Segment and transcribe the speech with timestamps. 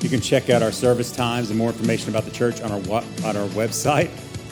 [0.00, 2.78] You can check out our service times and more information about the church on our,
[2.78, 4.08] on our website,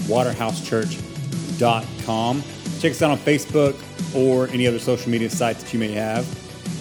[0.06, 2.42] waterhousechurch.com.
[2.80, 3.76] Check us out on Facebook
[4.14, 6.26] or any other social media sites that you may have.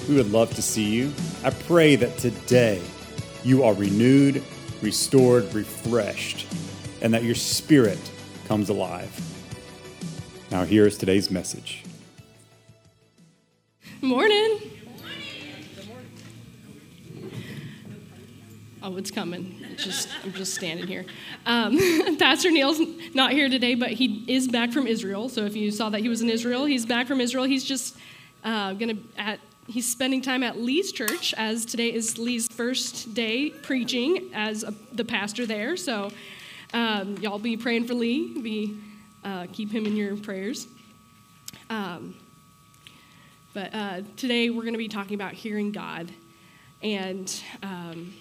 [0.09, 1.13] We would love to see you.
[1.43, 2.81] I pray that today
[3.43, 4.43] you are renewed,
[4.81, 6.47] restored, refreshed,
[7.01, 7.99] and that your spirit
[8.47, 9.11] comes alive.
[10.51, 11.83] Now, here is today's message.
[14.01, 14.76] Morning.
[18.83, 19.65] Oh, it's coming.
[19.75, 21.05] Just I'm just standing here.
[21.45, 22.79] Um, Pastor Neil's
[23.13, 25.29] not here today, but he is back from Israel.
[25.29, 27.45] So if you saw that he was in Israel, he's back from Israel.
[27.45, 27.97] He's just
[28.43, 33.49] uh, gonna at he's spending time at Lee's church as today is Lee's first day
[33.49, 35.75] preaching as a, the pastor there.
[35.75, 36.11] So
[36.73, 38.39] um, y'all be praying for Lee.
[38.39, 38.77] Be
[39.23, 40.67] uh, keep him in your prayers.
[41.71, 42.15] Um,
[43.55, 46.11] but uh, today we're going to be talking about hearing God
[46.83, 47.41] and.
[47.63, 48.13] Um,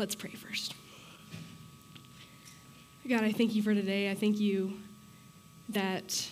[0.00, 0.74] Let's pray first.
[3.06, 4.10] God, I thank you for today.
[4.10, 4.80] I thank you
[5.68, 6.26] that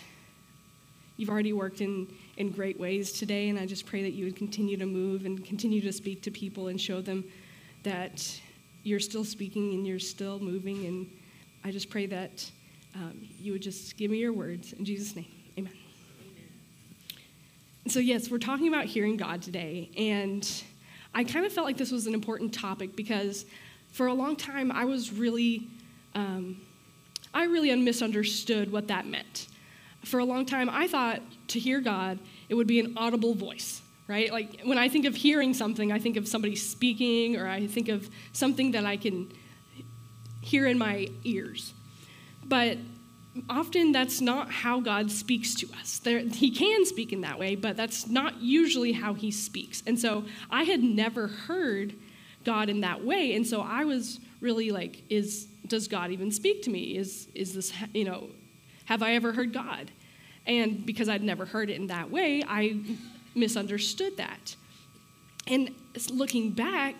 [1.17, 4.35] you've already worked in, in great ways today, and I just pray that you would
[4.35, 7.23] continue to move and continue to speak to people and show them
[7.83, 8.41] that
[8.81, 10.87] you're still speaking and you're still moving.
[10.87, 11.07] And
[11.63, 12.49] I just pray that
[12.95, 14.73] um, you would just give me your words.
[14.73, 15.73] In Jesus' name, amen.
[16.23, 16.33] amen.
[17.87, 19.91] So, yes, we're talking about hearing God today.
[19.95, 20.63] And
[21.13, 23.45] I kind of felt like this was an important topic because
[23.91, 25.67] for a long time I was really,
[26.15, 26.61] um,
[27.33, 29.47] I really misunderstood what that meant.
[30.05, 33.81] For a long time, I thought to hear God, it would be an audible voice,
[34.07, 34.31] right?
[34.31, 37.89] Like when I think of hearing something, I think of somebody speaking, or I think
[37.89, 39.31] of something that I can
[40.41, 41.73] hear in my ears.
[42.45, 42.77] But
[43.49, 45.99] often that's not how God speaks to us.
[45.99, 49.83] There, he can speak in that way, but that's not usually how he speaks.
[49.85, 51.93] And so I had never heard
[52.43, 56.63] God in that way, and so I was really like, is does God even speak
[56.63, 56.97] to me?
[56.97, 58.29] Is is this you know,
[58.85, 59.91] have I ever heard God?
[60.47, 62.79] And because I'd never heard it in that way, I
[63.35, 64.55] misunderstood that.
[65.45, 65.75] And
[66.09, 66.95] looking back,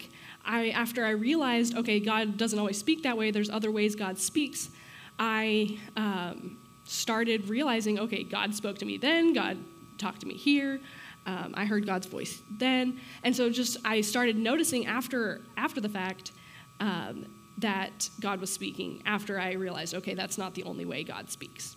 [0.46, 3.32] I after I realized, okay, God doesn't always speak that way.
[3.32, 4.70] There's other ways God speaks.
[5.20, 9.58] I um, started realizing okay, God spoke to me then, God
[9.98, 10.80] talked to me here.
[11.26, 13.00] Um, I heard God's voice then.
[13.24, 16.32] And so just I started noticing after, after the fact
[16.80, 17.26] um,
[17.60, 21.76] that God was speaking after I realized, okay, that's not the only way God speaks.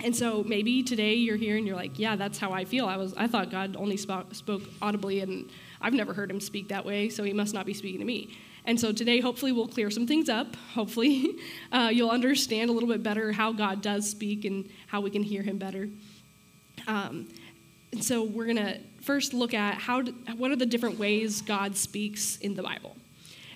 [0.00, 2.86] And so maybe today you're here and you're like, yeah, that's how I feel.
[2.86, 5.50] I was I thought God only spoke, spoke audibly and
[5.80, 8.36] I've never heard him speak that way, so he must not be speaking to me.
[8.66, 10.56] And so today, hopefully, we'll clear some things up.
[10.72, 11.36] Hopefully,
[11.72, 15.22] uh, you'll understand a little bit better how God does speak and how we can
[15.22, 15.88] hear him better.
[16.86, 17.28] Um,
[17.92, 21.42] and so we're going to first look at how do, what are the different ways
[21.42, 22.96] God speaks in the Bible.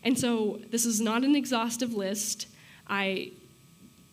[0.05, 2.47] And so this is not an exhaustive list.
[2.89, 3.33] I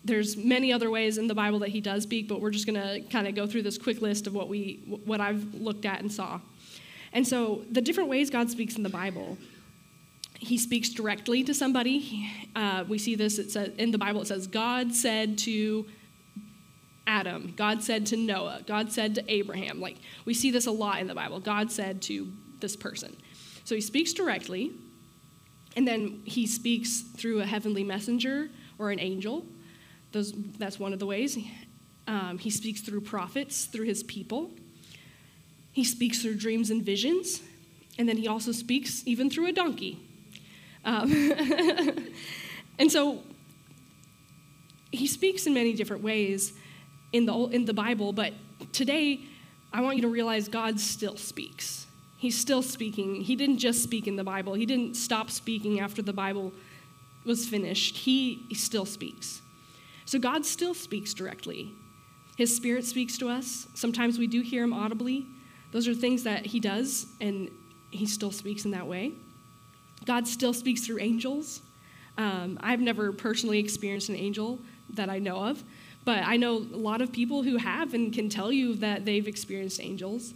[0.03, 2.79] there's many other ways in the Bible that he does speak, but we're just going
[2.79, 5.99] to kind of go through this quick list of what we what I've looked at
[5.99, 6.39] and saw.
[7.11, 9.37] And so the different ways God speaks in the Bible
[10.39, 12.29] he speaks directly to somebody.
[12.55, 15.85] Uh, we see this it says, in the Bible, it says, God said to
[17.07, 19.79] Adam, God said to Noah, God said to Abraham.
[19.79, 21.39] Like, we see this a lot in the Bible.
[21.39, 23.15] God said to this person.
[23.63, 24.71] So he speaks directly,
[25.75, 29.45] and then he speaks through a heavenly messenger or an angel.
[30.11, 31.37] Those, that's one of the ways.
[32.07, 34.51] Um, he speaks through prophets, through his people.
[35.71, 37.41] He speaks through dreams and visions.
[37.97, 39.99] And then he also speaks even through a donkey.
[40.85, 41.11] Um,
[42.79, 43.23] and so
[44.91, 46.53] he speaks in many different ways
[47.11, 48.33] in the, in the Bible, but
[48.71, 49.21] today
[49.73, 51.87] I want you to realize God still speaks.
[52.17, 53.15] He's still speaking.
[53.15, 56.53] He didn't just speak in the Bible, He didn't stop speaking after the Bible
[57.25, 57.97] was finished.
[57.97, 59.41] He, he still speaks.
[60.05, 61.71] So God still speaks directly.
[62.37, 63.67] His Spirit speaks to us.
[63.73, 65.25] Sometimes we do hear Him audibly.
[65.71, 67.49] Those are things that He does, and
[67.89, 69.13] He still speaks in that way.
[70.05, 71.61] God still speaks through angels.
[72.17, 74.59] Um, I've never personally experienced an angel
[74.93, 75.63] that I know of,
[76.05, 79.27] but I know a lot of people who have and can tell you that they've
[79.27, 80.33] experienced angels.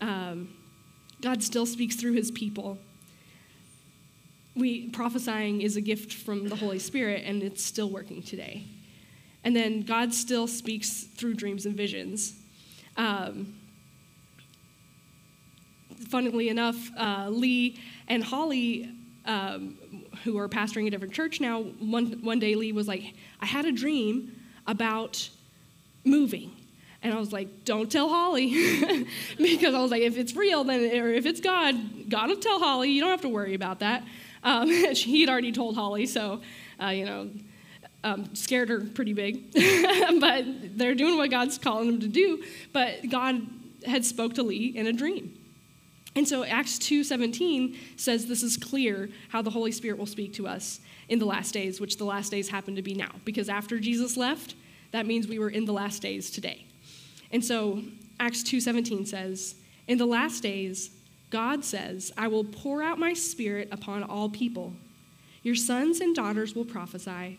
[0.00, 0.50] Um,
[1.22, 2.78] God still speaks through his people.
[4.54, 8.64] we prophesying is a gift from the Holy Spirit, and it's still working today.
[9.44, 12.34] And then God still speaks through dreams and visions.
[12.96, 13.54] Um,
[16.08, 17.78] funnily enough, uh, Lee
[18.08, 18.90] and Holly,
[19.26, 19.76] um,
[20.24, 23.64] who are pastoring a different church now, one, one day Lee was like, I had
[23.64, 25.28] a dream about
[26.04, 26.52] moving.
[27.02, 28.48] And I was like, don't tell Holly.
[29.38, 31.76] because I was like, if it's real, then, or if it's God,
[32.08, 32.90] God will tell Holly.
[32.90, 34.02] You don't have to worry about that.
[34.42, 36.40] Um, he had already told Holly, so,
[36.82, 37.30] uh, you know,
[38.04, 39.52] um, scared her pretty big.
[40.20, 40.44] but
[40.78, 42.42] they're doing what God's calling them to do.
[42.72, 43.46] But God
[43.84, 45.36] had spoke to Lee in a dream.
[46.16, 50.48] And so Acts 2:17 says this is clear how the Holy Spirit will speak to
[50.48, 53.12] us in the last days, which the last days happen to be now.
[53.24, 54.54] Because after Jesus left,
[54.92, 56.64] that means we were in the last days today.
[57.30, 57.84] And so
[58.18, 60.90] Acts 2:17 says, "In the last days,
[61.28, 64.74] God says, I will pour out my spirit upon all people.
[65.42, 67.38] Your sons and daughters will prophesy.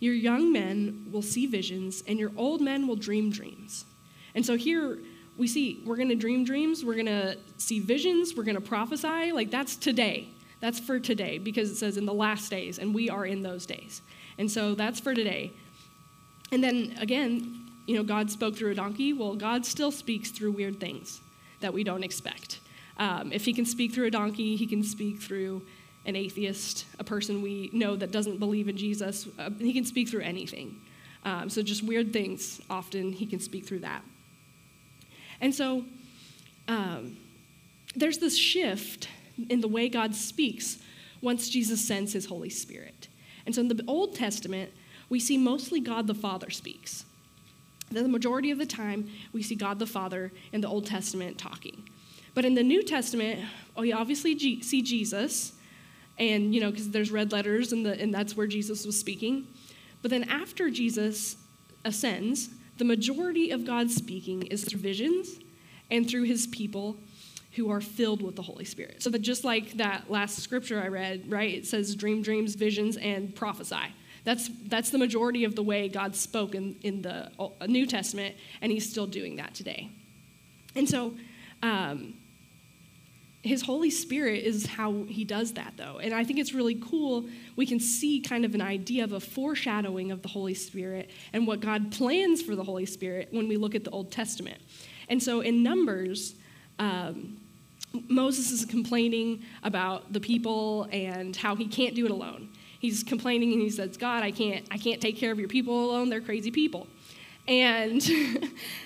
[0.00, 3.84] Your young men will see visions, and your old men will dream dreams."
[4.34, 4.98] And so here
[5.36, 8.60] we see we're going to dream dreams, we're going to see visions, we're going to
[8.60, 9.32] prophesy.
[9.32, 10.28] Like that's today.
[10.60, 13.66] That's for today because it says in the last days, and we are in those
[13.66, 14.00] days.
[14.38, 15.52] And so that's for today.
[16.50, 19.12] And then again, you know, God spoke through a donkey.
[19.12, 21.20] Well, God still speaks through weird things
[21.60, 22.60] that we don't expect.
[22.98, 25.62] Um, if He can speak through a donkey, He can speak through
[26.06, 29.26] an atheist, a person we know that doesn't believe in Jesus.
[29.38, 30.80] Uh, he can speak through anything.
[31.24, 34.02] Um, so just weird things, often He can speak through that.
[35.40, 35.84] And so
[36.68, 37.16] um,
[37.94, 39.08] there's this shift
[39.48, 40.78] in the way God speaks
[41.20, 43.08] once Jesus sends his Holy Spirit.
[43.44, 44.72] And so in the Old Testament,
[45.08, 47.04] we see mostly God the Father speaks.
[47.90, 51.88] The majority of the time, we see God the Father in the Old Testament talking.
[52.34, 53.40] But in the New Testament,
[53.78, 55.52] we obviously see Jesus,
[56.18, 59.46] and you know, because there's red letters, the, and that's where Jesus was speaking.
[60.02, 61.36] But then after Jesus
[61.84, 65.38] ascends, the majority of God's speaking is through visions
[65.90, 66.96] and through his people
[67.52, 69.02] who are filled with the Holy Spirit.
[69.02, 71.54] So that just like that last scripture I read, right?
[71.54, 73.94] It says dream dreams, visions, and prophesy.
[74.24, 77.30] That's, that's the majority of the way God spoke in, in the
[77.66, 79.90] New Testament, and he's still doing that today.
[80.74, 81.14] And so,
[81.62, 82.14] um,
[83.46, 85.98] his Holy Spirit is how he does that, though.
[85.98, 87.26] And I think it's really cool.
[87.56, 91.46] We can see kind of an idea of a foreshadowing of the Holy Spirit and
[91.46, 94.60] what God plans for the Holy Spirit when we look at the Old Testament.
[95.08, 96.34] And so in Numbers,
[96.78, 97.38] um,
[98.08, 102.48] Moses is complaining about the people and how he can't do it alone.
[102.78, 105.90] He's complaining and he says, God, I can't, I can't take care of your people
[105.90, 106.10] alone.
[106.10, 106.86] They're crazy people.
[107.48, 108.02] And,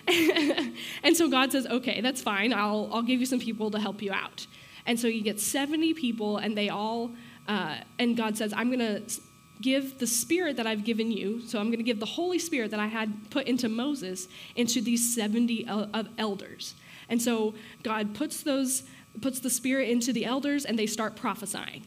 [1.02, 2.52] and so God says, okay, that's fine.
[2.52, 4.46] I'll, I'll give you some people to help you out.
[4.86, 7.10] And so you get 70 people, and they all,
[7.48, 9.02] uh, and God says, I'm going to
[9.60, 12.70] give the spirit that I've given you, so I'm going to give the Holy Spirit
[12.70, 16.74] that I had put into Moses into these 70 el- elders.
[17.08, 18.84] And so God puts those
[19.20, 21.84] puts the spirit into the elders and they start prophesying.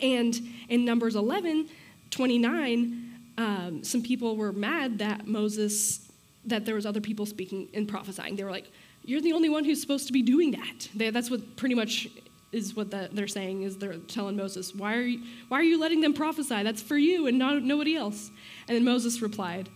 [0.00, 0.40] And
[0.70, 1.68] in Numbers 11,
[2.10, 6.10] 29, um, some people were mad that Moses,
[6.44, 8.36] that there was other people speaking and prophesying.
[8.36, 8.70] They were like,
[9.04, 10.88] you're the only one who's supposed to be doing that.
[10.94, 12.08] They, that's what pretty much
[12.52, 15.80] is what the, they're saying is they're telling Moses, why are, you, why are you
[15.80, 16.62] letting them prophesy?
[16.62, 18.30] That's for you and not, nobody else.
[18.68, 19.70] And then Moses replied,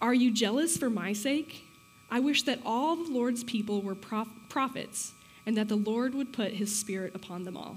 [0.00, 1.64] Are you jealous for my sake?
[2.10, 5.12] I wish that all the Lord's people were prof- prophets
[5.44, 7.76] and that the Lord would put his spirit upon them all.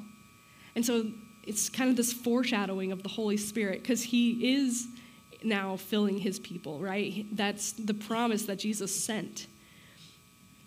[0.75, 1.11] And so
[1.45, 4.87] it's kind of this foreshadowing of the Holy Spirit because he is
[5.43, 7.25] now filling his people, right?
[7.31, 9.47] That's the promise that Jesus sent.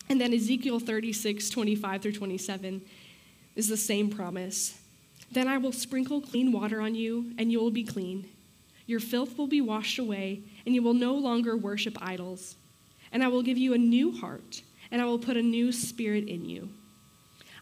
[0.08, 2.82] And then Ezekiel 36, 25 through 27
[3.56, 4.78] is the same promise.
[5.30, 8.28] Then I will sprinkle clean water on you, and you will be clean.
[8.86, 12.56] Your filth will be washed away, and you will no longer worship idols.
[13.12, 16.28] And I will give you a new heart, and I will put a new spirit
[16.28, 16.68] in you.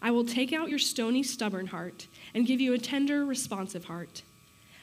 [0.02, 4.22] I will take out your stony, stubborn heart and give you a tender, responsive heart.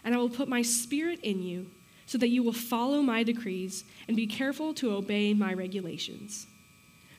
[0.03, 1.67] And I will put my spirit in you
[2.05, 6.47] so that you will follow my decrees and be careful to obey my regulations.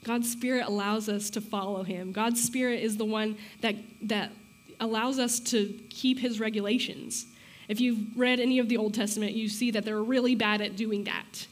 [0.02, 2.10] God's Spirit allows us to follow Him.
[2.10, 4.32] God's Spirit is the one that, that
[4.80, 7.26] allows us to keep His regulations.
[7.68, 10.74] If you've read any of the Old Testament, you see that they're really bad at
[10.74, 11.46] doing that.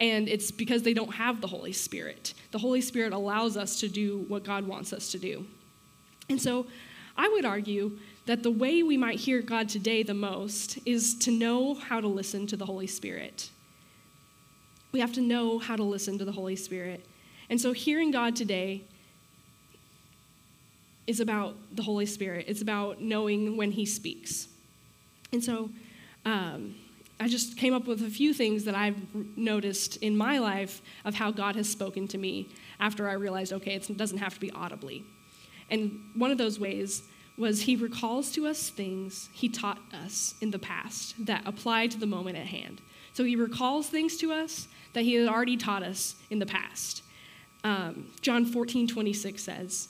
[0.00, 2.34] And it's because they don't have the Holy Spirit.
[2.52, 5.44] The Holy Spirit allows us to do what God wants us to do.
[6.28, 6.66] And so
[7.16, 11.30] I would argue that the way we might hear God today the most is to
[11.30, 13.50] know how to listen to the Holy Spirit.
[14.92, 17.04] We have to know how to listen to the Holy Spirit.
[17.50, 18.82] And so, hearing God today
[21.06, 22.44] is about the Holy Spirit.
[22.48, 24.48] It's about knowing when He speaks.
[25.32, 25.70] And so
[26.24, 26.74] um,
[27.18, 28.96] I just came up with a few things that I've
[29.36, 33.74] noticed in my life of how God has spoken to me after I realized, okay,
[33.74, 35.04] it doesn't have to be audibly.
[35.70, 37.02] And one of those ways
[37.36, 41.98] was He recalls to us things He taught us in the past that apply to
[41.98, 42.80] the moment at hand.
[43.12, 47.02] So He recalls things to us that He had already taught us in the past.
[47.64, 49.88] Um, John 14, 26 says,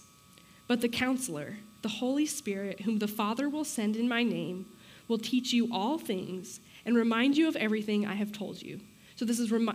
[0.66, 4.66] But the counselor, the Holy Spirit, whom the Father will send in my name,
[5.06, 8.80] will teach you all things and remind you of everything I have told you.
[9.18, 9.72] So this is remi-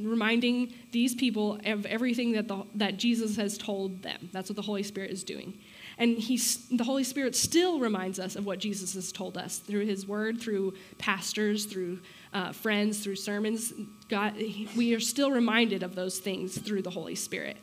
[0.00, 4.30] reminding these people of everything that, the, that Jesus has told them.
[4.32, 5.54] That's what the Holy Spirit is doing.
[5.98, 9.86] And he's, the Holy Spirit still reminds us of what Jesus has told us through
[9.86, 11.98] his word, through pastors, through
[12.32, 13.72] uh, friends, through sermons.
[14.08, 14.36] God,
[14.76, 17.56] we are still reminded of those things through the Holy Spirit.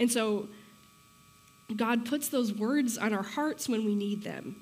[0.00, 0.48] And so
[1.76, 4.56] God puts those words on our hearts when we need them.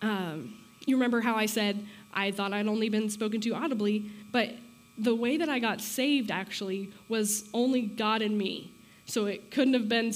[0.00, 4.54] Um, you remember how I said I thought I'd only been spoken to audibly, but
[4.98, 8.72] the way that I got saved actually was only God and me.
[9.06, 10.12] So it couldn't have been,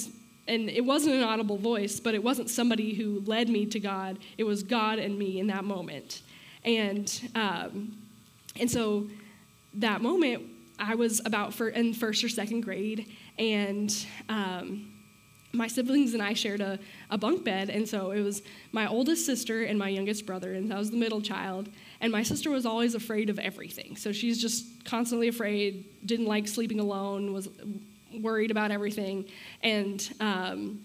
[0.49, 4.19] and it wasn't an audible voice, but it wasn't somebody who led me to God.
[4.39, 6.23] It was God and me in that moment.
[6.65, 7.97] And, um,
[8.59, 9.09] and so
[9.75, 10.45] that moment,
[10.79, 13.95] I was about for, in first or second grade, and
[14.29, 14.91] um,
[15.53, 16.79] my siblings and I shared a,
[17.11, 20.73] a bunk bed, and so it was my oldest sister and my youngest brother, and
[20.73, 21.69] I was the middle child.
[22.01, 23.97] And my sister was always afraid of everything.
[23.97, 27.49] So she's just constantly afraid, didn't like sleeping alone, was
[28.21, 29.27] worried about everything.
[29.63, 30.81] And, um,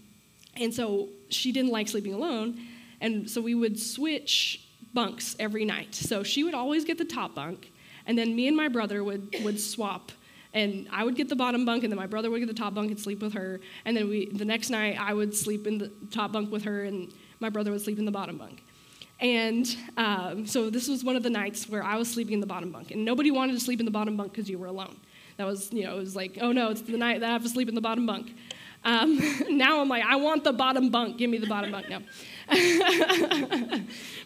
[0.56, 2.60] and so she didn't like sleeping alone.
[3.00, 5.96] And so we would switch bunks every night.
[5.96, 7.72] So she would always get the top bunk,
[8.08, 10.12] and then me and my brother would, would swap
[10.56, 12.74] and I would get the bottom bunk, and then my brother would get the top
[12.74, 13.60] bunk and sleep with her.
[13.84, 16.84] And then we, the next night, I would sleep in the top bunk with her,
[16.86, 18.64] and my brother would sleep in the bottom bunk.
[19.20, 22.48] And um, so this was one of the nights where I was sleeping in the
[22.48, 24.98] bottom bunk, and nobody wanted to sleep in the bottom bunk because you were alone.
[25.38, 27.44] That was, you know, it was like, oh no, it's the night that I have
[27.44, 28.34] to sleep in the bottom bunk.
[28.84, 29.20] Um,
[29.58, 31.18] now I'm like, I want the bottom bunk.
[31.18, 31.90] Give me the bottom bunk.
[31.90, 32.00] No.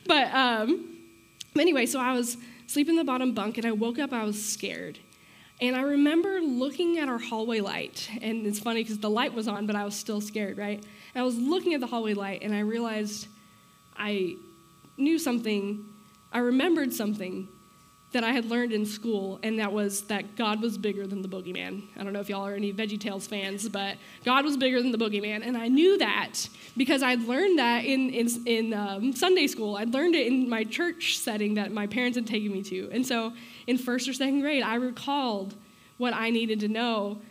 [0.07, 0.97] but um,
[1.57, 4.11] anyway, so I was sleeping in the bottom bunk, and I woke up.
[4.11, 4.99] I was scared,
[5.61, 9.47] and I remember looking at our hallway light, and it's funny because the light was
[9.47, 10.83] on, but I was still scared, right?
[11.13, 13.27] And I was looking at the hallway light, and I realized
[13.95, 14.35] I
[14.99, 15.85] knew something,
[16.31, 17.47] I remembered something
[18.11, 21.27] that I had learned in school, and that was that God was bigger than the
[21.27, 21.83] boogeyman.
[21.95, 24.91] I don't know if y'all are any Veggie Tales fans, but God was bigger than
[24.91, 29.45] the boogeyman, and I knew that because I'd learned that in in, in um, Sunday
[29.45, 29.75] school.
[29.75, 33.05] I'd learned it in my church setting that my parents had taken me to, and
[33.05, 33.33] so
[33.67, 35.53] in first or second grade, I recalled
[35.97, 37.21] what I needed to know,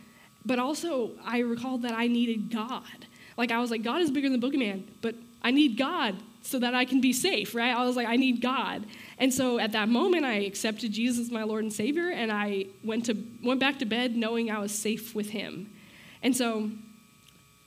[0.46, 3.06] but also I recalled that I needed God.
[3.36, 6.58] Like I was like, God is bigger than the boogeyman, but I need God so
[6.58, 7.74] that I can be safe, right?
[7.74, 8.86] I was like, I need God.
[9.18, 12.66] And so at that moment, I accepted Jesus as my Lord and Savior, and I
[12.84, 15.70] went, to, went back to bed knowing I was safe with Him.
[16.22, 16.70] And so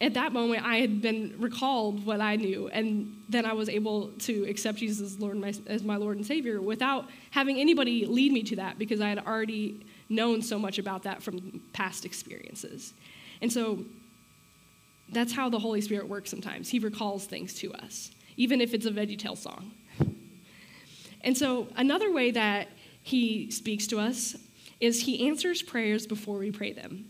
[0.01, 4.07] at that moment, I had been recalled what I knew, and then I was able
[4.19, 8.31] to accept Jesus as, Lord my, as my Lord and Savior without having anybody lead
[8.31, 12.93] me to that because I had already known so much about that from past experiences.
[13.41, 13.85] And so
[15.09, 16.69] that's how the Holy Spirit works sometimes.
[16.69, 19.71] He recalls things to us, even if it's a VeggieTale song.
[21.23, 22.69] And so, another way that
[23.03, 24.35] he speaks to us
[24.79, 27.05] is he answers prayers before we pray them.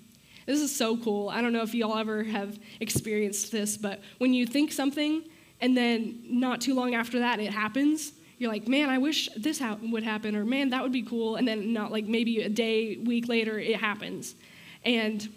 [0.45, 1.29] This is so cool.
[1.29, 5.23] I don't know if y'all ever have experienced this, but when you think something
[5.61, 9.59] and then not too long after that it happens, you're like, man, I wish this
[9.59, 11.35] ha- would happen, or man, that would be cool.
[11.35, 14.35] And then, not like maybe a day, week later, it happens.
[14.83, 15.29] And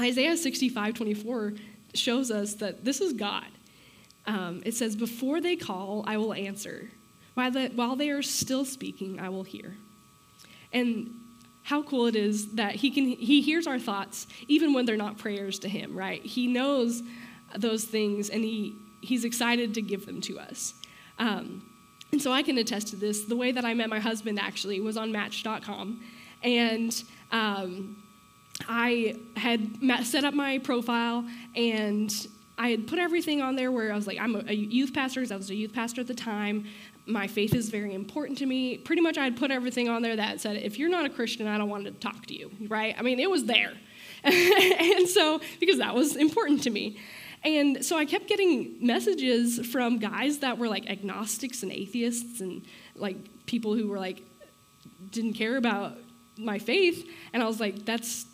[0.00, 1.52] Isaiah 65 24
[1.92, 3.44] shows us that this is God.
[4.30, 6.92] Um, it says, Before they call, I will answer.
[7.34, 9.76] While, the, while they are still speaking, I will hear.
[10.72, 11.16] And
[11.64, 15.18] how cool it is that he can he hears our thoughts even when they're not
[15.18, 16.24] prayers to him, right?
[16.24, 17.02] He knows
[17.56, 20.74] those things and he he's excited to give them to us.
[21.18, 21.68] Um,
[22.12, 23.24] and so I can attest to this.
[23.24, 26.00] The way that I met my husband actually was on Match.com,
[26.42, 28.02] and um,
[28.68, 29.70] I had
[30.04, 32.12] set up my profile and
[32.60, 35.32] I had put everything on there where I was like, I'm a youth pastor because
[35.32, 36.66] I was a youth pastor at the time
[37.06, 38.78] my faith is very important to me.
[38.78, 41.46] Pretty much, I had put everything on there that said, if you're not a Christian,
[41.46, 42.94] I don't want to talk to you, right?
[42.98, 43.72] I mean, it was there.
[44.24, 47.00] and so, because that was important to me.
[47.42, 52.62] And so I kept getting messages from guys that were like agnostics and atheists and
[52.94, 54.22] like people who were like,
[55.10, 55.96] didn't care about
[56.36, 57.08] my faith.
[57.32, 58.26] And I was like, that's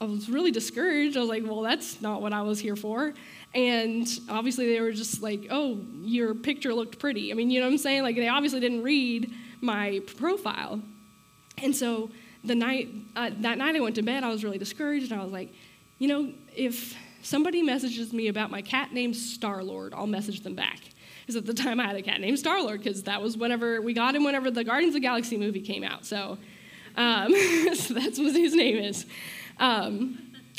[0.00, 1.16] I was really discouraged.
[1.16, 3.14] I was like, well, that's not what I was here for.
[3.56, 7.32] And obviously, they were just like, oh, your picture looked pretty.
[7.32, 8.02] I mean, you know what I'm saying?
[8.02, 9.32] Like, they obviously didn't read
[9.62, 10.82] my profile.
[11.62, 12.10] And so
[12.44, 15.10] the night, uh, that night I went to bed, I was really discouraged.
[15.10, 15.54] And I was like,
[15.98, 20.54] you know, if somebody messages me about my cat named Star Lord, I'll message them
[20.54, 20.80] back.
[21.22, 23.80] Because at the time I had a cat named Star Lord, because that was whenever
[23.80, 26.04] we got him whenever the Guardians of the Galaxy movie came out.
[26.04, 26.36] So,
[26.94, 27.34] um,
[27.74, 29.06] so that's what his name is.
[29.58, 30.18] Um,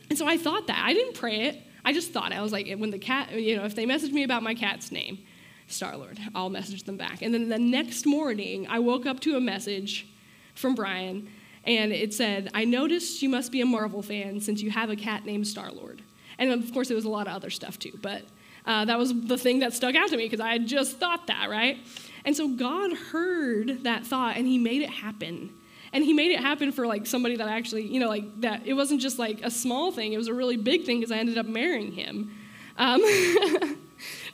[0.10, 0.84] and so I thought that.
[0.84, 1.62] I didn't pray it.
[1.88, 2.34] I just thought.
[2.34, 4.92] I was like, when the cat, you know, if they message me about my cat's
[4.92, 5.20] name,
[5.68, 7.22] Star Lord, I'll message them back.
[7.22, 10.06] And then the next morning, I woke up to a message
[10.54, 11.30] from Brian,
[11.64, 14.98] and it said, I noticed you must be a Marvel fan since you have a
[14.98, 16.02] cat named Star Lord.
[16.38, 18.24] And of course, it was a lot of other stuff too, but
[18.66, 21.28] uh, that was the thing that stuck out to me because I had just thought
[21.28, 21.78] that, right?
[22.26, 25.52] And so God heard that thought and He made it happen.
[25.94, 28.66] And He made it happen for like somebody that actually, you know, like that.
[28.66, 31.18] It wasn't just like a small thing; it was a really big thing because I
[31.18, 32.32] ended up marrying him.
[32.78, 33.02] Um,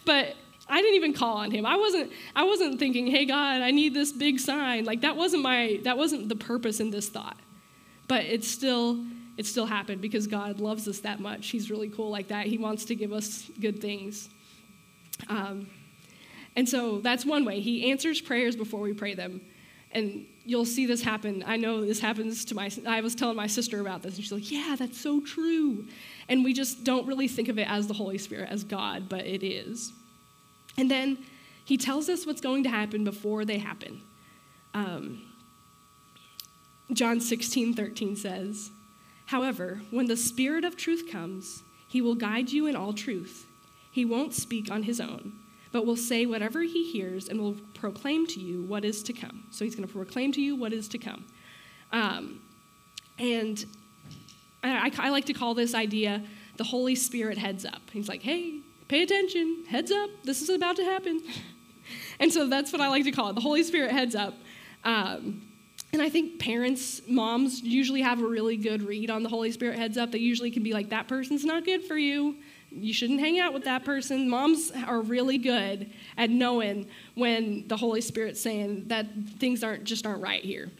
[0.05, 0.35] but
[0.69, 1.65] I didn't even call on him.
[1.65, 2.11] I wasn't.
[2.35, 5.79] I wasn't thinking, "Hey God, I need this big sign." Like that wasn't my.
[5.83, 7.37] That wasn't the purpose in this thought.
[8.07, 8.99] But it's still
[9.37, 11.49] it still happened because God loves us that much.
[11.49, 12.45] He's really cool like that.
[12.45, 14.29] He wants to give us good things.
[15.27, 15.67] Um,
[16.55, 17.59] and so that's one way.
[17.59, 19.41] He answers prayers before we pray them.
[19.91, 21.43] And you'll see this happen.
[21.45, 24.31] I know this happens to my, I was telling my sister about this, and she's
[24.31, 25.85] like, yeah, that's so true.
[26.27, 29.25] And we just don't really think of it as the Holy Spirit, as God, but
[29.25, 29.93] it is.
[30.77, 31.17] And then
[31.65, 34.01] he tells us what's going to happen before they happen.
[34.73, 35.21] Um,
[36.91, 38.71] John 16, 13 says,
[39.27, 43.45] However, when the Spirit of truth comes, he will guide you in all truth.
[43.89, 45.33] He won't speak on his own,
[45.73, 49.43] but will say whatever he hears and will proclaim to you what is to come.
[49.49, 51.25] So he's going to proclaim to you what is to come.
[51.91, 52.39] Um,
[53.19, 53.65] and
[54.63, 56.23] I, I, like to call this idea
[56.57, 57.81] the Holy Spirit heads up.
[57.91, 61.21] He's like, hey, pay attention, heads up, this is about to happen.
[62.19, 64.35] and so that's what I like to call it the Holy Spirit heads up.
[64.83, 65.41] Um,
[65.91, 69.77] and I think parents, moms usually have a really good read on the Holy Spirit
[69.77, 70.11] heads up.
[70.11, 72.35] They usually can be like, that person's not good for you.
[72.73, 74.29] You shouldn't hang out with that person.
[74.29, 79.07] Moms are really good at knowing when the Holy Spirit's saying that
[79.39, 80.71] things aren't just aren't right here.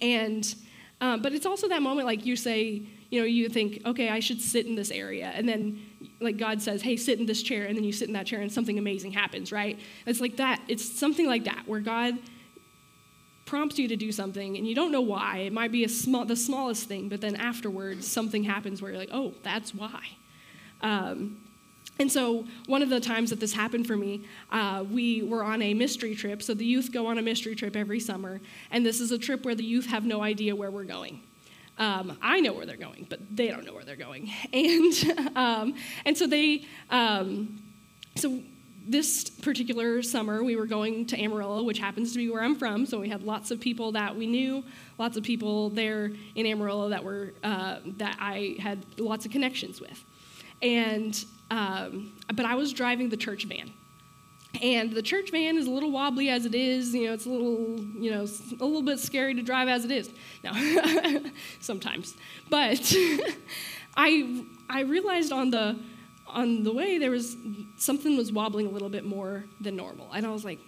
[0.00, 0.54] And
[1.00, 4.20] um, but it's also that moment like you say, you know, you think, okay, I
[4.20, 5.80] should sit in this area, and then
[6.20, 8.40] like God says, hey, sit in this chair, and then you sit in that chair,
[8.40, 9.78] and something amazing happens, right?
[10.06, 10.60] It's like that.
[10.68, 12.18] It's something like that where God
[13.50, 15.38] prompts you to do something and you don't know why.
[15.38, 19.00] It might be a small, the smallest thing, but then afterwards something happens where you're
[19.00, 20.04] like, oh, that's why.
[20.82, 21.40] Um,
[21.98, 25.60] and so, one of the times that this happened for me, uh, we were on
[25.60, 26.42] a mystery trip.
[26.42, 28.40] So, the youth go on a mystery trip every summer,
[28.70, 31.20] and this is a trip where the youth have no idea where we're going.
[31.76, 34.30] Um, I know where they're going, but they don't know where they're going.
[34.52, 37.62] And, um, and so, they, um,
[38.16, 38.40] so
[38.86, 42.86] this particular summer, we were going to Amarillo, which happens to be where I'm from.
[42.86, 44.64] So we had lots of people that we knew,
[44.98, 49.80] lots of people there in Amarillo that were uh, that I had lots of connections
[49.80, 50.04] with.
[50.62, 53.72] And um, but I was driving the church van,
[54.62, 56.94] and the church van is a little wobbly as it is.
[56.94, 58.26] You know, it's a little you know
[58.60, 60.10] a little bit scary to drive as it is.
[60.44, 60.52] No,
[61.60, 62.14] sometimes,
[62.48, 62.94] but
[63.96, 65.78] I I realized on the
[66.34, 67.36] on the way there was
[67.76, 70.58] something was wobbling a little bit more than normal and i was like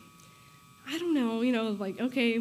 [0.89, 2.37] i don't know you know like okay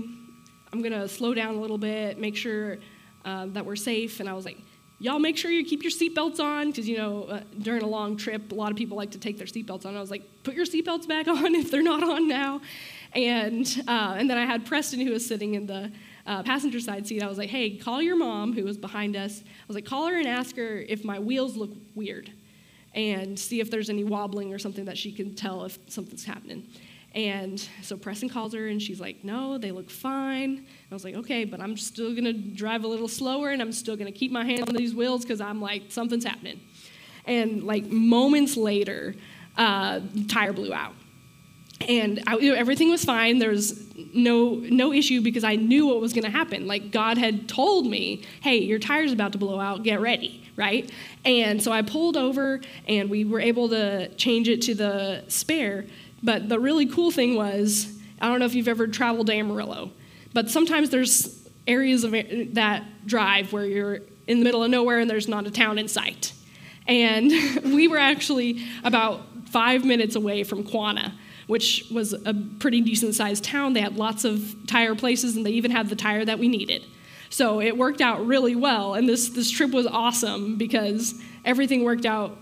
[0.74, 2.78] i'm gonna slow down a little bit make sure
[3.26, 4.58] uh, that we're safe and i was like
[5.02, 8.16] y'all make sure you keep your seatbelts on because you know uh, during a long
[8.16, 9.98] trip a lot of people like to take their seatbelts on.
[9.98, 12.62] I was like put your seatbelts back on if they're not on now.
[13.14, 15.92] And uh, and then i had preston who was sitting in the
[16.28, 17.24] uh, passenger side seat.
[17.24, 19.42] I was like hey call your mom who was behind us.
[19.42, 22.32] I was like call her and ask her if my wheels look weird
[22.94, 26.68] and see if there's any wobbling or something that she can tell if something's happening.
[27.14, 30.58] And so Preston calls her and she's like, No, they look fine.
[30.58, 33.74] And I was like, Okay, but I'm still gonna drive a little slower and I'm
[33.74, 36.62] still gonna keep my hand on these wheels because I'm like, something's happening.
[37.26, 39.16] And like moments later,
[39.58, 40.94] uh, tire blew out.
[41.82, 43.40] And I, everything was fine.
[43.40, 46.68] There was no no issue because I knew what was going to happen.
[46.68, 49.84] Like God had told me, "Hey, your tire's about to blow out.
[49.84, 50.92] Get ready." right?
[51.26, 55.86] And so I pulled over and we were able to change it to the spare.
[56.24, 59.92] But the really cool thing was I don't know if you've ever traveled to Amarillo,
[60.34, 62.12] but sometimes there's areas of
[62.54, 65.88] that drive where you're in the middle of nowhere and there's not a town in
[65.88, 66.34] sight.
[66.88, 67.32] And
[67.64, 71.14] we were actually about five minutes away from Quanah,
[71.48, 73.74] which was a pretty decent sized town.
[73.74, 76.86] They had lots of tire places and they even had the tire that we needed.
[77.30, 78.94] So it worked out really well.
[78.94, 82.38] And this, this trip was awesome because everything worked out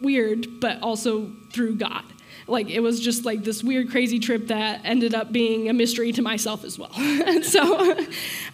[0.00, 2.04] weird, but also through God.
[2.46, 6.12] Like it was just like this weird, crazy trip that ended up being a mystery
[6.12, 6.92] to myself as well.
[7.42, 7.96] so,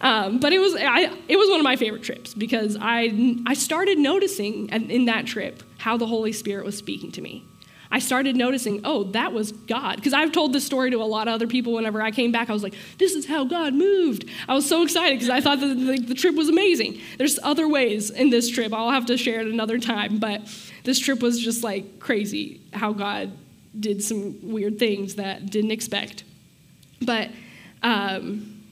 [0.01, 3.53] um, but it was I, it was one of my favorite trips because I I
[3.53, 7.45] started noticing in that trip how the Holy Spirit was speaking to me.
[7.93, 9.97] I started noticing, oh, that was God.
[9.97, 12.49] Because I've told this story to a lot of other people whenever I came back.
[12.49, 14.29] I was like, this is how God moved.
[14.47, 17.01] I was so excited because I thought that the, the, trip was amazing.
[17.17, 18.73] There's other ways in this trip.
[18.73, 20.19] I'll have to share it another time.
[20.19, 20.41] But
[20.85, 23.33] this trip was just like crazy how God
[23.79, 26.23] did some weird things that didn't expect.
[27.01, 27.29] But
[27.83, 28.63] um,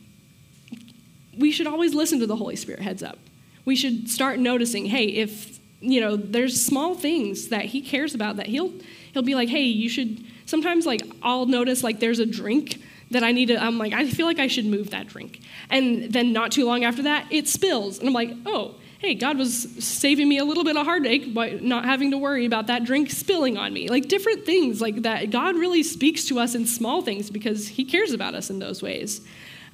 [1.38, 3.18] we should always listen to the Holy Spirit, heads up.
[3.66, 8.36] We should start noticing, hey, if you know, there's small things that he cares about
[8.36, 8.74] that he'll
[9.14, 12.82] he'll be like, hey, you should sometimes like I'll notice like there's a drink
[13.12, 15.42] that I need to, I'm like, I feel like I should move that drink.
[15.70, 18.00] And then not too long after that, it spills.
[18.00, 21.52] And I'm like, oh, hey, God was saving me a little bit of heartache by
[21.62, 23.90] not having to worry about that drink spilling on me.
[23.90, 25.32] Like different things like that.
[25.32, 28.82] God really speaks to us in small things because He cares about us in those
[28.82, 29.22] ways.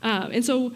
[0.04, 0.74] Um, and so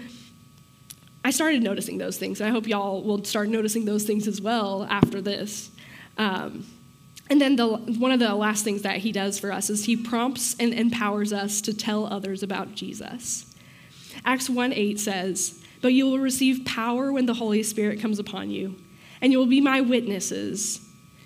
[1.24, 2.42] I started noticing those things.
[2.42, 5.70] And I hope y'all will start noticing those things as well after this.
[6.18, 6.66] Um,
[7.30, 9.96] and then the, one of the last things that he does for us is he
[9.96, 13.46] prompts and empowers us to tell others about Jesus.
[14.26, 18.50] Acts 1 8 says, but you will receive power when the Holy Spirit comes upon
[18.50, 18.76] you,
[19.22, 20.82] and you will be my witnesses,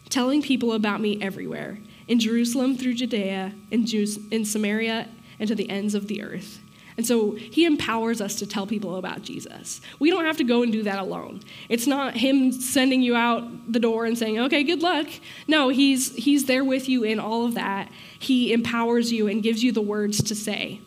[0.09, 3.85] telling people about me everywhere in Jerusalem, through Judea, in,
[4.31, 5.07] in Samaria,
[5.39, 6.59] and to the ends of the earth.
[6.95, 9.81] And so he empowers us to tell people about Jesus.
[9.99, 11.41] We don't have to go and do that alone.
[11.69, 15.07] It's not him sending you out the door and saying, okay, good luck.
[15.47, 17.91] No, he's, he's there with you in all of that.
[18.19, 20.81] He empowers you and gives you the words to say.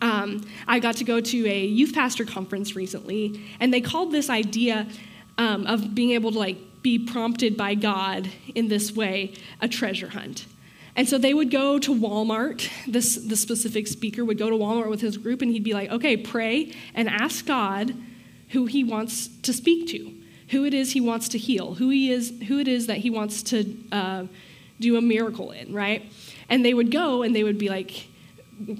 [0.00, 4.28] Um, I got to go to a youth pastor conference recently, and they called this
[4.28, 4.86] idea
[5.38, 10.08] um, of being able to like be prompted by God in this way a treasure
[10.08, 10.46] hunt.
[10.94, 12.70] And so they would go to Walmart.
[12.86, 15.90] This the specific speaker would go to Walmart with his group, and he'd be like,
[15.90, 17.94] "Okay, pray and ask God
[18.50, 20.12] who He wants to speak to,
[20.50, 23.10] who it is He wants to heal, who He is, who it is that He
[23.10, 24.24] wants to uh,
[24.80, 26.10] do a miracle in, right?"
[26.48, 28.06] And they would go, and they would be like,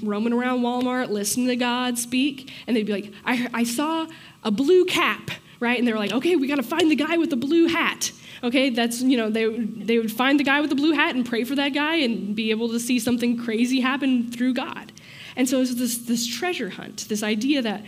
[0.03, 4.07] roaming around Walmart, listening to God speak, and they'd be like, I, I saw
[4.43, 5.79] a blue cap, right?
[5.79, 8.13] And they were like, okay, we got to find the guy with the blue hat.
[8.43, 11.25] Okay, that's, you know, they, they would find the guy with the blue hat and
[11.25, 14.93] pray for that guy and be able to see something crazy happen through God.
[15.37, 17.85] And so it's this, this treasure hunt, this idea that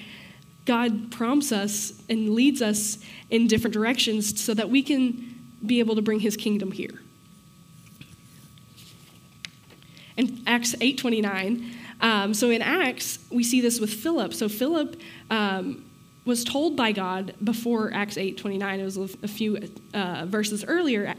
[0.65, 2.99] God prompts us and leads us
[3.31, 7.01] in different directions so that we can be able to bring his kingdom here.
[10.19, 14.35] In Acts 8:29, um, so in Acts, we see this with Philip.
[14.35, 14.97] So Philip
[15.31, 15.85] um,
[16.25, 18.79] was told by God before Acts 8:29.
[18.79, 19.59] It was a few
[19.95, 21.15] uh, verses earlier.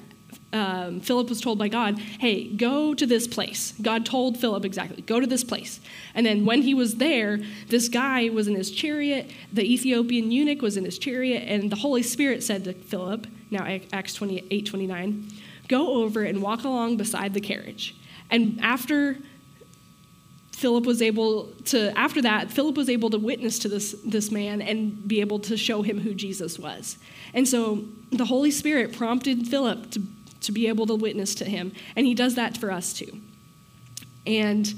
[0.51, 5.01] Um, Philip was told by God, "Hey, go to this place." God told Philip exactly,
[5.01, 5.79] "Go to this place."
[6.15, 9.31] And then when he was there, this guy was in his chariot.
[9.51, 13.65] The Ethiopian eunuch was in his chariot, and the Holy Spirit said to Philip, now
[13.91, 15.27] Acts 28, 29,
[15.67, 17.95] "Go over and walk along beside the carriage."
[18.31, 19.17] And after
[20.59, 24.61] Philip was able to, after that, Philip was able to witness to this, this man
[24.61, 26.97] and be able to show him who Jesus was.
[27.33, 30.03] And so the Holy Spirit prompted Philip to,
[30.41, 33.21] to be able to witness to him, and he does that for us too.
[34.27, 34.73] And,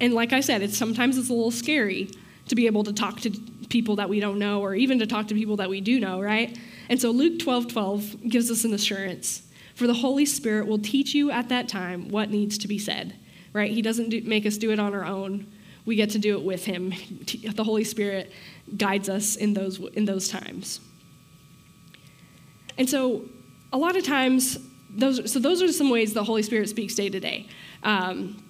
[0.00, 2.10] and like I said, it's sometimes it's a little scary
[2.48, 3.30] to be able to talk to
[3.68, 6.20] people that we don't know or even to talk to people that we do know,
[6.20, 6.58] right?
[6.88, 9.42] And so Luke 12 12 gives us an assurance.
[9.76, 13.14] For the Holy Spirit will teach you at that time what needs to be said
[13.56, 13.70] right?
[13.70, 15.50] He doesn't do, make us do it on our own.
[15.86, 16.92] We get to do it with Him.
[17.54, 18.30] The Holy Spirit
[18.76, 20.80] guides us in those, in those times.
[22.76, 23.24] And so,
[23.72, 24.58] a lot of times,
[24.90, 27.48] those, so those are some ways the Holy Spirit speaks day to day.
[27.82, 28.42] Um,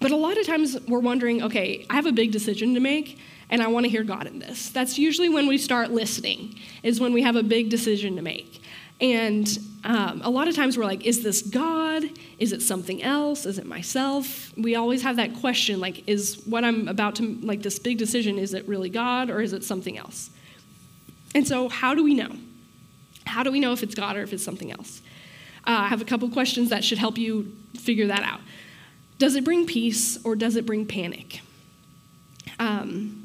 [0.00, 3.18] but a lot of times we're wondering, okay, I have a big decision to make,
[3.50, 4.70] and I want to hear God in this.
[4.70, 8.61] That's usually when we start listening, is when we have a big decision to make.
[9.02, 12.04] And um, a lot of times we're like, is this God?
[12.38, 13.44] Is it something else?
[13.44, 14.56] Is it myself?
[14.56, 18.38] We always have that question like, is what I'm about to, like this big decision,
[18.38, 20.30] is it really God or is it something else?
[21.34, 22.36] And so, how do we know?
[23.26, 25.02] How do we know if it's God or if it's something else?
[25.66, 28.40] Uh, I have a couple questions that should help you figure that out.
[29.18, 31.40] Does it bring peace or does it bring panic?
[32.58, 33.21] Um,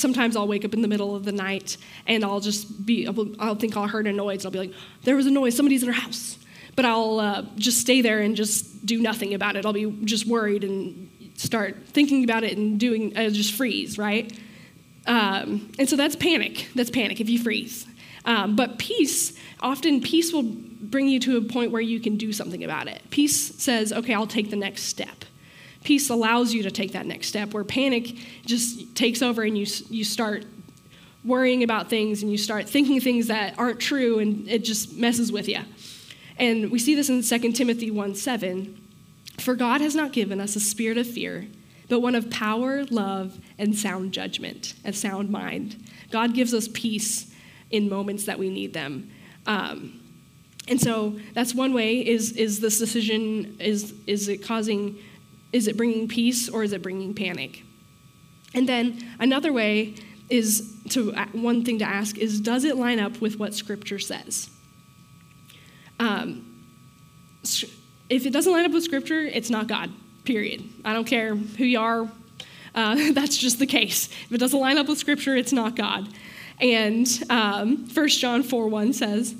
[0.00, 3.54] sometimes I'll wake up in the middle of the night and I'll just be, I'll
[3.54, 4.44] think I'll heard a noise.
[4.44, 4.72] I'll be like,
[5.04, 6.38] there was a noise, somebody's in our house.
[6.76, 9.66] But I'll uh, just stay there and just do nothing about it.
[9.66, 14.32] I'll be just worried and start thinking about it and doing, uh, just freeze, right?
[15.06, 16.68] Um, and so that's panic.
[16.74, 17.86] That's panic if you freeze.
[18.24, 22.32] Um, but peace, often peace will bring you to a point where you can do
[22.32, 23.02] something about it.
[23.10, 25.24] Peace says, okay, I'll take the next step.
[25.84, 29.66] Peace allows you to take that next step where panic just takes over and you,
[29.88, 30.44] you start
[31.24, 35.32] worrying about things and you start thinking things that aren't true and it just messes
[35.32, 35.60] with you.
[36.38, 38.76] And we see this in 2 Timothy 1 7.
[39.38, 41.46] For God has not given us a spirit of fear,
[41.88, 45.82] but one of power, love, and sound judgment, a sound mind.
[46.10, 47.32] God gives us peace
[47.70, 49.10] in moments that we need them.
[49.46, 50.00] Um,
[50.68, 54.98] and so that's one way is, is this decision, is, is it causing
[55.52, 57.64] is it bringing peace or is it bringing panic?
[58.54, 59.94] And then another way
[60.28, 64.50] is to one thing to ask is does it line up with what Scripture says?
[65.98, 66.46] Um,
[68.08, 69.90] if it doesn't line up with Scripture, it's not God.
[70.24, 70.64] Period.
[70.84, 72.10] I don't care who you are.
[72.74, 74.08] Uh, that's just the case.
[74.26, 76.08] If it doesn't line up with Scripture, it's not God.
[76.60, 79.34] And um, 1 John 4 1 says,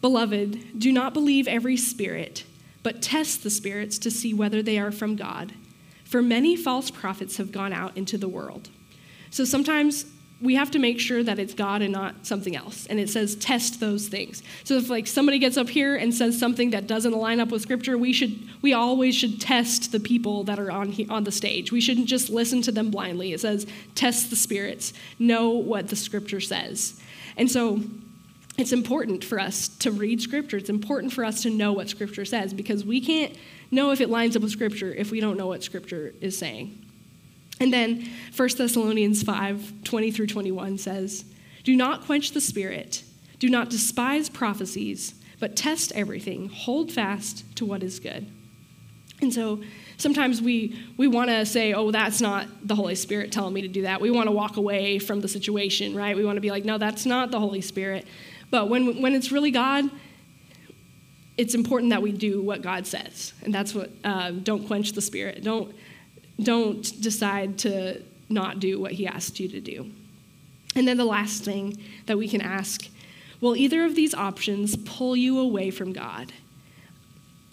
[0.00, 2.44] Beloved, do not believe every spirit
[2.82, 5.52] but test the spirits to see whether they are from God.
[6.04, 8.68] For many false prophets have gone out into the world.
[9.30, 10.04] So sometimes
[10.42, 12.86] we have to make sure that it's God and not something else.
[12.86, 14.42] And it says test those things.
[14.64, 17.62] So if like somebody gets up here and says something that doesn't line up with
[17.62, 21.70] scripture, we should we always should test the people that are on on the stage.
[21.70, 23.32] We shouldn't just listen to them blindly.
[23.32, 27.00] It says test the spirits, know what the scripture says.
[27.36, 27.80] And so
[28.58, 30.56] it's important for us to read Scripture.
[30.56, 33.36] It's important for us to know what Scripture says because we can't
[33.70, 36.78] know if it lines up with Scripture if we don't know what Scripture is saying.
[37.60, 41.24] And then 1 Thessalonians 5 20 through 21 says,
[41.64, 43.04] Do not quench the Spirit,
[43.38, 48.26] do not despise prophecies, but test everything, hold fast to what is good.
[49.22, 49.62] And so
[49.98, 53.68] sometimes we, we want to say, oh, that's not the Holy Spirit telling me to
[53.68, 54.00] do that.
[54.00, 56.16] We want to walk away from the situation, right?
[56.16, 58.06] We want to be like, no, that's not the Holy Spirit.
[58.52, 59.90] But when, when it's really God,
[61.38, 63.32] it's important that we do what God says.
[63.42, 65.42] And that's what, uh, don't quench the spirit.
[65.42, 65.74] Don't,
[66.38, 69.90] don't decide to not do what he asked you to do.
[70.76, 72.88] And then the last thing that we can ask
[73.40, 76.30] will either of these options pull you away from God?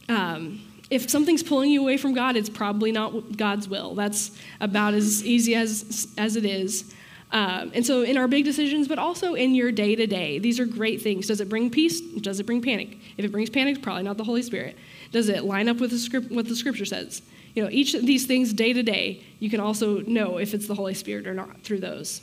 [0.10, 3.96] Um, if something's pulling you away from God, it's probably not God's will.
[3.96, 6.94] That's about as easy as, as it is.
[7.32, 10.60] Um, and so, in our big decisions, but also in your day to day, these
[10.60, 11.28] are great things.
[11.28, 12.02] Does it bring peace?
[12.02, 12.98] Does it bring panic?
[13.18, 14.76] If it brings panic, probably not the Holy Spirit.
[15.12, 17.22] Does it line up with the script, what the Scripture says?
[17.56, 20.68] You know, each of these things day to day, you can also know if it's
[20.68, 22.22] the Holy Spirit or not through those.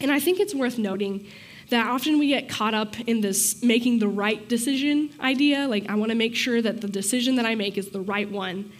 [0.00, 1.26] And I think it's worth noting
[1.70, 5.66] that often we get caught up in this making the right decision idea.
[5.68, 8.30] Like, I want to make sure that the decision that I make is the right
[8.30, 8.72] one.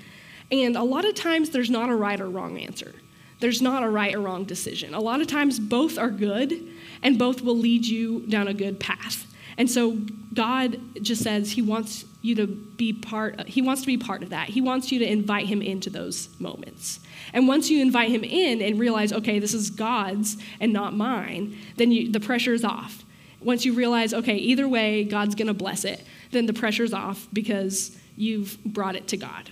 [0.50, 2.94] And a lot of times, there's not a right or wrong answer
[3.40, 4.94] there's not a right or wrong decision.
[4.94, 6.62] A lot of times, both are good
[7.02, 9.26] and both will lead you down a good path.
[9.58, 9.98] And so,
[10.32, 14.30] God just says He wants you to be part, He wants to be part of
[14.30, 14.50] that.
[14.50, 17.00] He wants you to invite Him into those moments.
[17.32, 21.56] And once you invite Him in and realize, okay, this is God's and not mine,
[21.76, 23.04] then you, the pressure is off.
[23.40, 27.26] Once you realize, okay, either way, God's going to bless it, then the pressure's off
[27.32, 29.50] because you've brought it to God.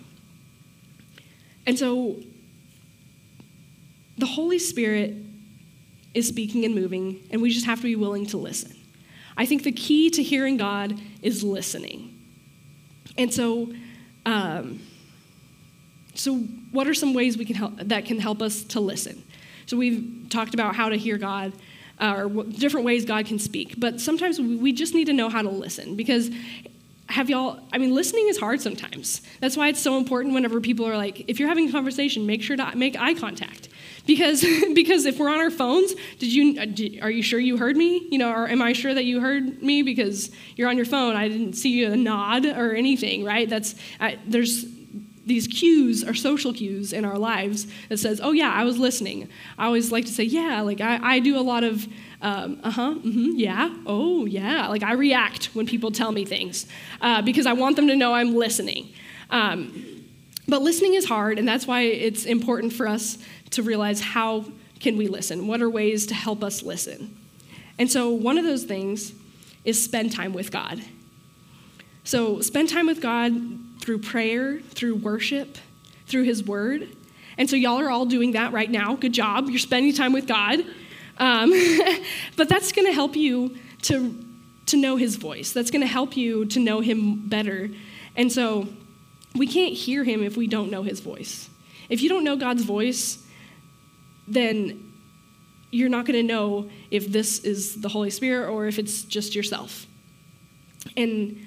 [1.67, 2.17] And so
[4.19, 5.15] the Holy Spirit
[6.15, 8.75] is speaking and moving, and we just have to be willing to listen.
[9.37, 12.15] I think the key to hearing God is listening.
[13.17, 13.73] And so,
[14.27, 14.81] um,
[16.15, 16.37] so
[16.73, 19.23] what are some ways we can help that can help us to listen?
[19.67, 21.53] So we've talked about how to hear God,
[22.01, 23.75] uh, or different ways God can speak.
[23.79, 26.31] But sometimes we just need to know how to listen because
[27.09, 30.87] have y'all i mean listening is hard sometimes that's why it's so important whenever people
[30.87, 33.69] are like if you're having a conversation make sure to make eye contact
[34.09, 34.41] because
[34.75, 38.09] because if we're on our phones did you uh, are you sure you heard me?
[38.11, 39.83] You know or am i sure that you heard me?
[39.83, 41.15] Because you're on your phone.
[41.15, 43.49] I didn't see a nod or anything right?
[43.49, 44.65] That's I, there's
[45.25, 49.29] these cues are social cues in our lives that says oh yeah i was listening.
[49.59, 51.87] I always like to say yeah like i, I do a lot of
[52.21, 54.67] um, uh-huh mm-hmm, yeah oh yeah.
[54.69, 56.67] Like i react when people tell me things
[57.03, 58.89] uh, because i want them to know i'm listening.
[59.31, 59.99] Um,
[60.49, 63.19] but listening is hard and that's why it's important for us
[63.51, 64.45] to realize how
[64.81, 65.47] can we listen?
[65.47, 67.17] What are ways to help us listen?
[67.79, 69.13] And so one of those things
[69.65, 70.83] is spend time with God.
[72.05, 73.33] So spend time with God
[73.81, 75.59] through prayer, through worship,
[76.07, 76.89] through his word.
[77.37, 78.97] And so y'all are all doing that right now.
[78.97, 79.49] Good job.
[79.49, 80.61] You're spending time with God.
[81.19, 81.53] Um,
[82.37, 84.25] but that's going to help you to,
[84.67, 85.53] to know his voice.
[85.53, 87.69] That's going to help you to know him better.
[88.17, 88.69] And so
[89.35, 91.49] we can't hear him if we don't know his voice.
[91.89, 93.25] If you don't know God's voice,
[94.29, 94.93] then
[95.71, 99.35] you're not going to know if this is the Holy Spirit or if it's just
[99.35, 99.87] yourself.
[100.97, 101.47] And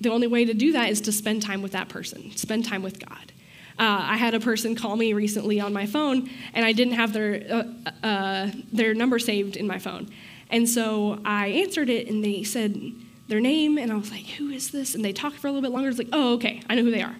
[0.00, 2.82] the only way to do that is to spend time with that person, spend time
[2.82, 3.32] with God.
[3.76, 7.12] Uh, I had a person call me recently on my phone, and I didn't have
[7.12, 10.10] their, uh, uh, their number saved in my phone.
[10.50, 12.92] And so I answered it, and they said
[13.26, 14.94] their name, and I was like, Who is this?
[14.94, 15.88] And they talked for a little bit longer.
[15.88, 17.16] It's like, Oh, okay, I know who they are.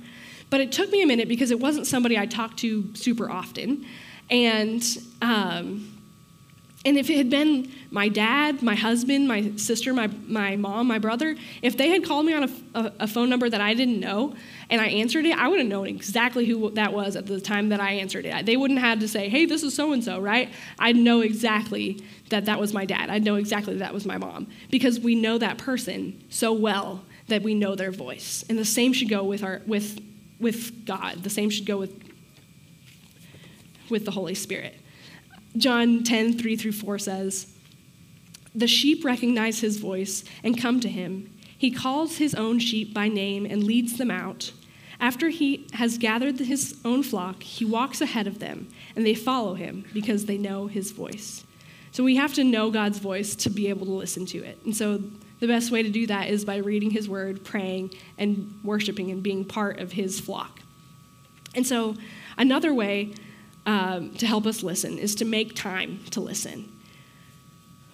[0.51, 3.85] But it took me a minute because it wasn't somebody I talked to super often.
[4.31, 4.83] And
[5.23, 5.95] um,
[6.87, 10.99] and if it had been my dad, my husband, my sister, my, my mom, my
[10.99, 14.01] brother, if they had called me on a, a, a, phone number that I didn't
[14.01, 14.35] know
[14.69, 17.71] and I answered it, I would have known exactly who that was at the time
[17.71, 18.45] that I answered it.
[18.45, 20.51] They wouldn't have had to say, hey, this is so and so, right?
[20.79, 23.09] I'd know exactly that that was my dad.
[23.09, 27.03] I'd know exactly that, that was my mom because we know that person so well
[27.29, 28.45] that we know their voice.
[28.51, 30.01] And the same should go with, our, with,
[30.39, 32.14] with God, the same should go with,
[33.89, 34.75] with the Holy Spirit.
[35.57, 37.53] John 10, 3 through 4 says,
[38.55, 41.31] The sheep recognize his voice and come to him.
[41.57, 44.53] He calls his own sheep by name and leads them out.
[45.01, 49.55] After he has gathered his own flock, he walks ahead of them, and they follow
[49.55, 51.45] him because they know his voice.
[51.93, 54.59] So we have to know God's voice to be able to listen to it.
[54.65, 55.03] And so
[55.41, 59.23] the best way to do that is by reading his word, praying, and worshiping and
[59.23, 60.61] being part of his flock.
[61.55, 61.97] And so
[62.37, 63.15] another way
[63.67, 66.71] um, to help us listen is to make time to listen.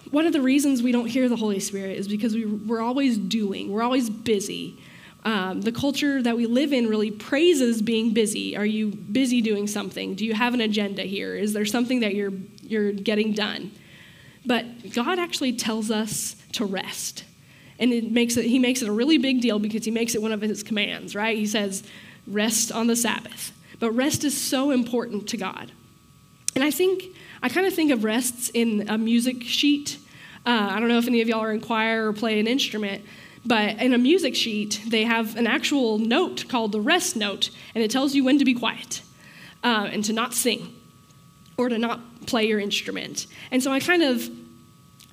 [0.09, 3.17] One of the reasons we don't hear the Holy Spirit is because we, we're always
[3.17, 4.77] doing, we're always busy.
[5.23, 8.57] Um, the culture that we live in really praises being busy.
[8.57, 10.15] Are you busy doing something?
[10.15, 11.35] Do you have an agenda here?
[11.35, 13.71] Is there something that you're, you're getting done?
[14.45, 17.23] But God actually tells us to rest.
[17.79, 20.21] And it makes it, he makes it a really big deal because he makes it
[20.21, 21.37] one of his commands, right?
[21.37, 21.83] He says,
[22.27, 23.53] rest on the Sabbath.
[23.81, 25.71] But rest is so important to God.
[26.53, 27.03] And I think,
[27.41, 29.97] I kind of think of rests in a music sheet.
[30.45, 33.03] Uh, I don't know if any of y'all are in choir or play an instrument,
[33.43, 37.83] but in a music sheet, they have an actual note called the rest note, and
[37.83, 39.01] it tells you when to be quiet
[39.63, 40.75] uh, and to not sing
[41.57, 43.25] or to not play your instrument.
[43.49, 44.29] And so I kind of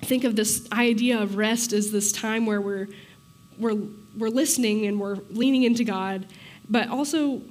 [0.01, 2.87] think of this idea of rest as this time where we're,
[3.57, 3.77] we're,
[4.15, 6.27] we're listening and we're leaning into God,
[6.69, 7.41] but also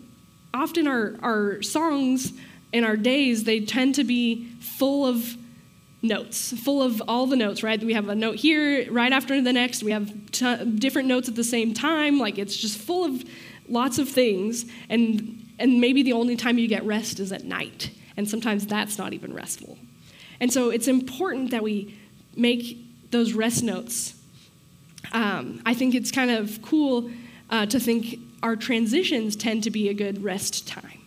[0.52, 2.32] often our, our songs
[2.72, 5.36] and our days, they tend to be full of
[6.02, 7.82] notes, full of all the notes, right?
[7.82, 9.82] We have a note here right after the next.
[9.82, 12.18] We have t- different notes at the same time.
[12.18, 13.24] Like it's just full of
[13.68, 14.66] lots of things.
[14.88, 17.90] And, and maybe the only time you get rest is at night.
[18.16, 19.78] And sometimes that's not even restful.
[20.40, 21.98] And so it's important that we
[22.36, 22.78] make
[23.10, 24.14] those rest notes.
[25.12, 27.10] Um, I think it's kind of cool
[27.50, 31.00] uh, to think our transitions tend to be a good rest time.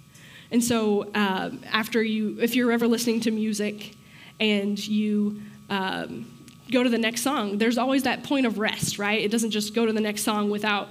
[0.52, 3.96] And so, uh, after you, if you're ever listening to music
[4.40, 6.26] and you um,
[6.72, 9.22] go to the next song, there's always that point of rest, right?
[9.22, 10.90] It doesn't just go to the next song without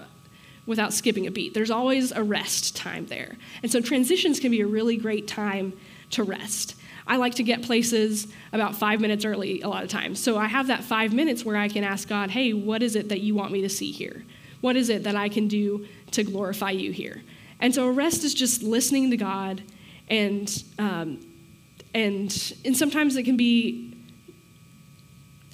[0.67, 1.53] without skipping a beat.
[1.53, 3.37] There's always a rest time there.
[3.63, 5.73] And so transitions can be a really great time
[6.11, 6.77] to rest.
[7.07, 10.23] I like to get places about five minutes early a lot of times.
[10.23, 13.09] So I have that five minutes where I can ask God, hey, what is it
[13.09, 14.25] that you want me to see here?
[14.61, 17.23] What is it that I can do to glorify you here?
[17.61, 19.63] And so a rest is just listening to God,
[20.09, 21.21] and um,
[21.95, 23.91] and and sometimes it can be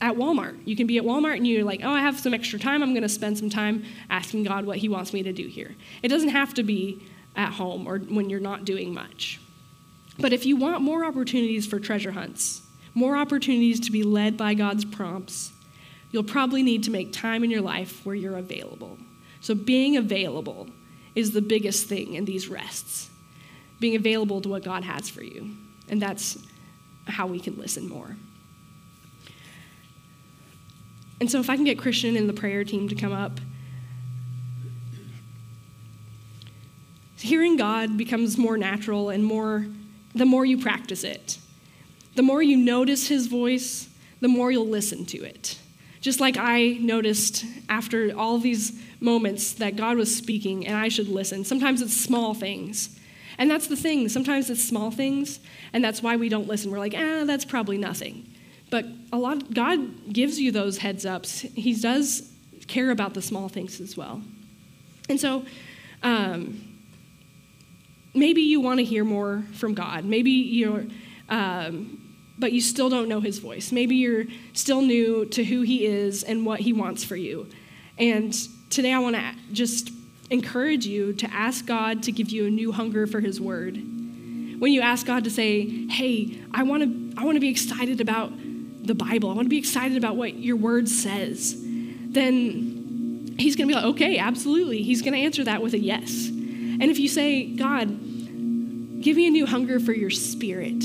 [0.00, 0.58] at Walmart.
[0.64, 2.82] You can be at Walmart and you're like, oh, I have some extra time.
[2.82, 5.74] I'm going to spend some time asking God what He wants me to do here.
[6.02, 7.02] It doesn't have to be
[7.34, 9.40] at home or when you're not doing much.
[10.18, 12.62] But if you want more opportunities for treasure hunts,
[12.94, 15.52] more opportunities to be led by God's prompts,
[16.16, 18.96] you'll probably need to make time in your life where you're available.
[19.42, 20.66] So, being available
[21.14, 23.10] is the biggest thing in these rests.
[23.80, 25.50] Being available to what God has for you.
[25.90, 26.38] And that's
[27.06, 28.16] how we can listen more.
[31.20, 33.38] And so, if I can get Christian and the prayer team to come up,
[37.18, 39.66] hearing God becomes more natural and more
[40.14, 41.36] the more you practice it.
[42.14, 43.90] The more you notice his voice,
[44.22, 45.58] the more you'll listen to it.
[46.06, 51.08] Just like I noticed after all these moments that God was speaking and I should
[51.08, 51.44] listen.
[51.44, 52.96] Sometimes it's small things.
[53.38, 54.08] And that's the thing.
[54.08, 55.40] Sometimes it's small things,
[55.72, 56.70] and that's why we don't listen.
[56.70, 58.24] We're like, ah, that's probably nothing.
[58.70, 61.40] But a lot, God gives you those heads ups.
[61.40, 62.30] He does
[62.68, 64.22] care about the small things as well.
[65.08, 65.44] And so,
[66.04, 66.78] um,
[68.14, 70.04] maybe you want to hear more from God.
[70.04, 70.84] Maybe you're,
[71.28, 72.05] um,
[72.38, 73.72] but you still don't know his voice.
[73.72, 77.48] Maybe you're still new to who he is and what he wants for you.
[77.98, 78.34] And
[78.70, 79.90] today I want to just
[80.30, 83.76] encourage you to ask God to give you a new hunger for his word.
[84.58, 88.00] when you ask God to say, "Hey, I want to I want to be excited
[88.00, 88.32] about
[88.82, 89.28] the Bible.
[89.30, 91.56] I want to be excited about what your word says."
[92.08, 95.78] Then he's going to be like, "Okay, absolutely." He's going to answer that with a
[95.78, 96.28] yes.
[96.28, 97.88] And if you say, "God,
[99.02, 100.82] give me a new hunger for your spirit.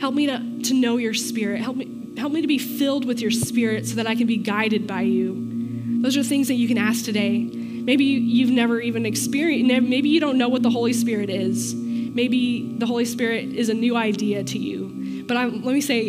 [0.00, 1.60] Help me to, to know your spirit.
[1.60, 4.36] Help me help me to be filled with your spirit so that I can be
[4.36, 7.38] guided by you." Those are things that you can ask today.
[7.40, 11.74] Maybe you've never even experienced, maybe you don't know what the Holy Spirit is.
[11.74, 15.24] Maybe the Holy Spirit is a new idea to you.
[15.26, 16.08] But I, let me say,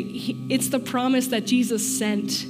[0.50, 2.46] it's the promise that Jesus sent.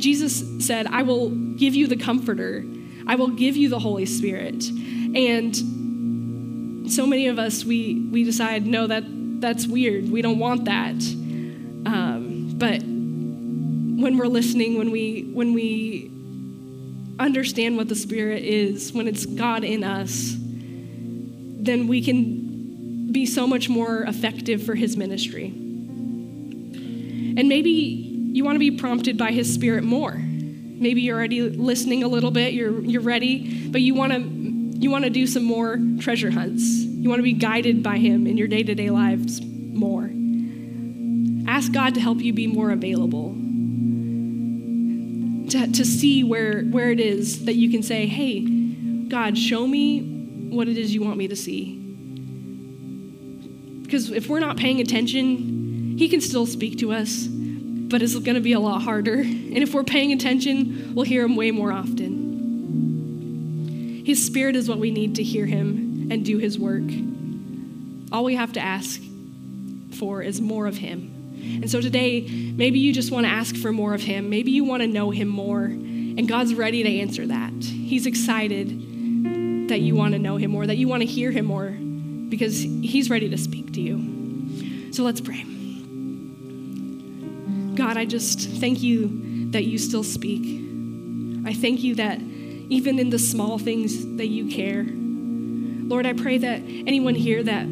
[0.00, 2.64] Jesus said, I will give you the Comforter,
[3.06, 4.64] I will give you the Holy Spirit.
[5.14, 5.56] And
[6.90, 9.04] so many of us, we, we decide, no, that,
[9.40, 10.10] that's weird.
[10.10, 10.96] We don't want that.
[11.86, 16.10] Um, but when we're listening, when we, when we
[17.18, 23.46] understand what the Spirit is, when it's God in us, then we can be so
[23.46, 25.46] much more effective for His ministry.
[25.46, 30.12] And maybe you want to be prompted by His Spirit more.
[30.12, 34.40] Maybe you're already listening a little bit, you're, you're ready, but you want to
[34.80, 36.86] you want to do some more treasure hunts.
[37.00, 40.10] You want to be guided by Him in your day to day lives more.
[41.50, 43.34] Ask God to help you be more available
[45.50, 48.40] to, to see where, where it is that you can say, hey,
[49.08, 51.76] God, show me what it is you want me to see.
[53.82, 58.34] Because if we're not paying attention, He can still speak to us, but it's going
[58.34, 59.20] to be a lot harder.
[59.20, 62.28] And if we're paying attention, we'll hear Him way more often.
[64.04, 66.82] His Spirit is what we need to hear Him and do His work.
[68.12, 69.00] All we have to ask
[69.98, 71.16] for is more of Him.
[71.62, 74.28] And so today, maybe you just want to ask for more of Him.
[74.28, 75.64] Maybe you want to know Him more.
[75.64, 77.52] And God's ready to answer that.
[77.62, 81.46] He's excited that you want to know Him more, that you want to hear Him
[81.46, 81.70] more,
[82.28, 84.92] because He's ready to speak to you.
[84.92, 85.44] So let's pray.
[87.76, 90.42] God, I just thank you that you still speak.
[91.46, 94.84] I thank you that even in the small things that you care.
[95.90, 97.66] Lord, I pray that anyone here that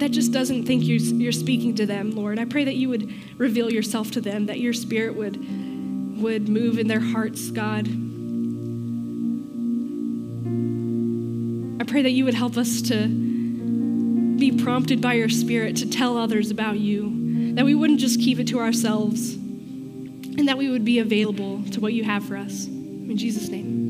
[0.00, 2.40] that just doesn't think you're, you're speaking to them, Lord.
[2.40, 5.36] I pray that you would reveal yourself to them, that your spirit would,
[6.20, 7.86] would move in their hearts, God.
[11.80, 16.18] I pray that you would help us to be prompted by your spirit to tell
[16.18, 20.84] others about you, that we wouldn't just keep it to ourselves, and that we would
[20.84, 22.66] be available to what you have for us.
[22.66, 23.85] In Jesus' name.